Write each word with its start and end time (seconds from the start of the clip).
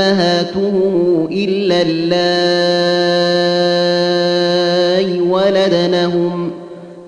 أمهاتهم 0.00 0.94
إلا 1.32 1.82
اللائي 1.82 2.36
ولدنهم 5.20 6.50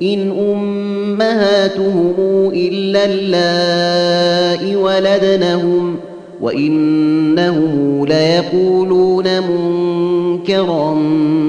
إن 0.02 0.30
أمهاتهم 0.30 2.14
إلا 2.54 3.04
اللائي 3.04 4.76
ولدنهم 4.76 5.96
وإنهم 6.40 8.06
ليقولون 8.06 9.24
منكرا 9.40 10.94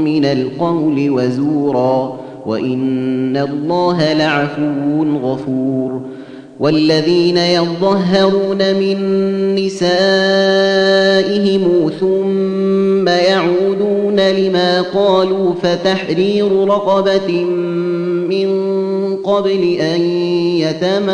من 0.06 0.26
القول 0.26 1.10
وزورا 1.10 2.19
وإن 2.46 3.38
الله 3.38 4.14
لعفو 4.14 5.04
غفور 5.24 6.02
والذين 6.60 7.38
يظهرون 7.38 8.58
من 8.58 8.98
نسائهم 9.56 11.02
ثم 12.00 13.08
يعودون 13.08 14.20
لما 14.20 14.82
قالوا 14.82 15.54
فتحرير 15.54 16.66
رقبة 16.66 17.44
من 18.30 18.50
قبل 19.16 19.78
أن 19.80 20.02
يتماسا 20.60 21.10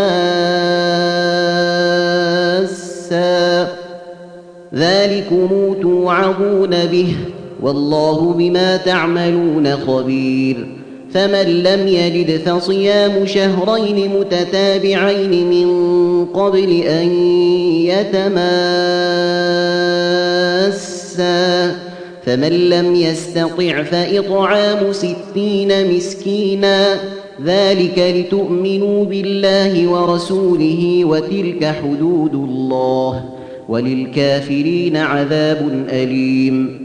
ذلكم 4.75 5.75
توعظون 5.81 6.85
به 6.85 7.15
والله 7.61 8.33
بما 8.37 8.77
تعملون 8.77 9.77
خبير 9.77 10.84
فمن 11.15 11.63
لم 11.63 11.87
يجد 11.87 12.37
فصيام 12.37 13.25
شهرين 13.25 14.11
متتابعين 14.19 15.49
من 15.49 16.25
قبل 16.25 16.81
أن 16.81 17.11
يتماسا. 17.85 18.45
فمن 22.25 22.69
لم 22.69 22.95
يستطع 22.95 23.83
فإطعام 23.83 24.93
ستين 24.93 25.95
مسكينا. 25.95 26.99
ذلك 27.45 28.13
لتؤمنوا 28.15 29.05
بالله 29.05 29.87
ورسوله 29.87 31.05
وتلك 31.05 31.65
حدود 31.65 32.33
الله. 32.33 33.23
وللكافرين 33.69 34.97
عذاب 34.97 35.85
أليم. 35.89 36.84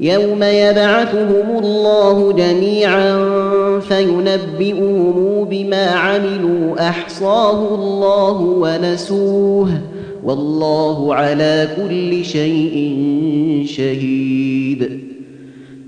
يوم 0.00 0.42
يبعثهم 0.42 1.58
الله 1.58 2.32
جميعا 2.32 3.18
فينبئهم 3.80 5.44
بما 5.50 5.86
عملوا 5.86 6.88
احصاه 6.88 7.74
الله 7.74 8.40
ونسوه 8.40 9.70
والله 10.24 11.14
على 11.14 11.68
كل 11.76 12.24
شيء 12.24 12.94
شهيد 13.68 15.13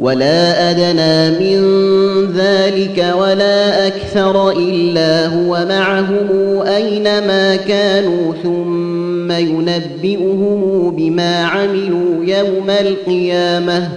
ولا 0.00 0.70
أدنى 0.70 1.38
من 1.38 1.60
ذلك 2.32 3.14
ولا 3.18 3.86
أكثر 3.86 4.50
إلا 4.50 5.26
هو 5.26 5.66
معهم 5.68 6.28
أينما 6.66 7.56
كانوا 7.56 8.34
ثم 8.42 9.32
ينبئهم 9.32 10.90
بما 10.96 11.44
عملوا 11.44 12.24
يوم 12.24 12.70
القيامة 12.70 13.88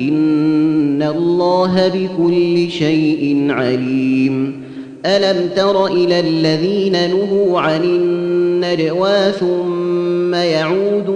إن 0.00 1.02
الله 1.02 1.88
بكل 1.88 2.70
شيء 2.70 3.46
عليم. 3.50 4.62
ألم 5.06 5.48
تر 5.56 5.86
إلى 5.86 6.20
الذين 6.20 6.92
نهوا 6.92 7.60
عن 7.60 7.84
النجوى 7.84 9.32
ثم 9.40 10.34
يعودون 10.34 11.15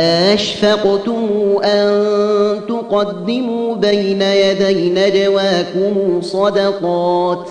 أشفقتم 0.00 1.28
أن 1.64 1.90
تقدموا 2.68 3.74
بين 3.74 4.22
يدي 4.22 4.90
نجواكم 4.90 6.20
صدقات 6.20 7.48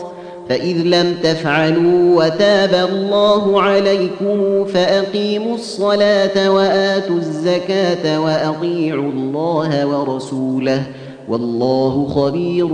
فإذ 0.50 0.78
لم 0.78 1.16
تفعلوا 1.24 2.26
وتاب 2.26 2.90
الله 2.90 3.62
عليكم 3.62 4.66
فأقيموا 4.66 5.56
الصلاة 5.56 6.52
وآتوا 6.52 7.16
الزكاة 7.18 8.22
وأطيعوا 8.22 9.12
الله 9.12 9.88
ورسوله 9.88 10.84
والله 11.30 12.08
خبير 12.08 12.68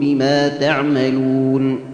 بما 0.00 0.48
تعملون 0.48 1.93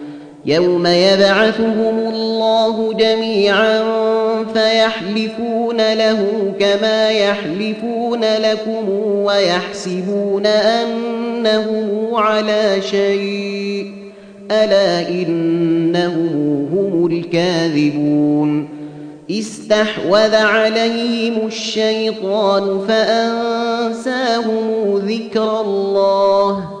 يوم 0.45 0.87
يبعثهم 0.87 1.99
الله 2.13 2.93
جميعا 2.93 3.83
فيحلفون 4.53 5.93
له 5.93 6.53
كما 6.59 7.09
يحلفون 7.09 8.21
لكم 8.21 8.89
ويحسبون 8.99 10.45
انهم 10.45 12.15
على 12.15 12.81
شيء 12.81 13.91
الا 14.51 15.09
انهم 15.09 16.67
هم 16.73 17.05
الكاذبون 17.05 18.69
استحوذ 19.31 20.35
عليهم 20.35 21.47
الشيطان 21.47 22.85
فانساهم 22.87 24.61
ذكر 24.97 25.61
الله 25.61 26.80